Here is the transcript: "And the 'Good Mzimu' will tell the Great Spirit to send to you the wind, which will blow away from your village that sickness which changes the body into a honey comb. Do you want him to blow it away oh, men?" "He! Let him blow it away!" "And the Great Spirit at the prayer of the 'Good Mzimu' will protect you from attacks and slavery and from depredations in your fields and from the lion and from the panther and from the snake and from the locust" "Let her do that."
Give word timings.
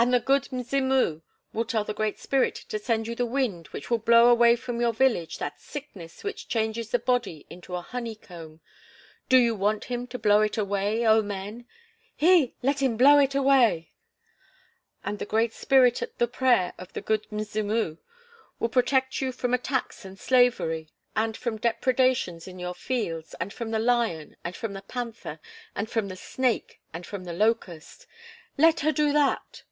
"And 0.00 0.14
the 0.14 0.20
'Good 0.20 0.52
Mzimu' 0.52 1.22
will 1.52 1.64
tell 1.64 1.82
the 1.82 1.92
Great 1.92 2.20
Spirit 2.20 2.54
to 2.68 2.78
send 2.78 3.06
to 3.06 3.10
you 3.10 3.14
the 3.16 3.26
wind, 3.26 3.66
which 3.72 3.90
will 3.90 3.98
blow 3.98 4.28
away 4.28 4.54
from 4.54 4.80
your 4.80 4.92
village 4.92 5.38
that 5.38 5.58
sickness 5.60 6.22
which 6.22 6.46
changes 6.46 6.90
the 6.92 7.00
body 7.00 7.44
into 7.50 7.74
a 7.74 7.80
honey 7.80 8.14
comb. 8.14 8.60
Do 9.28 9.36
you 9.36 9.56
want 9.56 9.86
him 9.86 10.06
to 10.06 10.16
blow 10.16 10.40
it 10.42 10.56
away 10.56 11.04
oh, 11.04 11.20
men?" 11.22 11.66
"He! 12.14 12.54
Let 12.62 12.80
him 12.80 12.96
blow 12.96 13.18
it 13.18 13.34
away!" 13.34 13.90
"And 15.02 15.18
the 15.18 15.26
Great 15.26 15.52
Spirit 15.52 16.00
at 16.00 16.16
the 16.18 16.28
prayer 16.28 16.74
of 16.78 16.92
the 16.92 17.00
'Good 17.00 17.26
Mzimu' 17.32 17.98
will 18.60 18.68
protect 18.68 19.20
you 19.20 19.32
from 19.32 19.52
attacks 19.52 20.04
and 20.04 20.16
slavery 20.16 20.90
and 21.16 21.36
from 21.36 21.56
depredations 21.58 22.46
in 22.46 22.60
your 22.60 22.74
fields 22.76 23.34
and 23.40 23.52
from 23.52 23.72
the 23.72 23.80
lion 23.80 24.36
and 24.44 24.54
from 24.54 24.74
the 24.74 24.82
panther 24.82 25.40
and 25.74 25.90
from 25.90 26.06
the 26.06 26.14
snake 26.16 26.78
and 26.92 27.04
from 27.04 27.24
the 27.24 27.32
locust" 27.32 28.06
"Let 28.56 28.78
her 28.86 28.92
do 28.92 29.12
that." 29.12 29.64